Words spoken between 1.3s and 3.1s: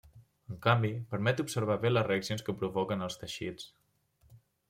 observar bé les reaccions que provoquen en